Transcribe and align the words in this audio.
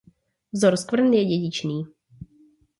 Vzor 0.53 0.77
skvrn 0.77 1.13
je 1.13 1.25
dědičný. 1.25 1.85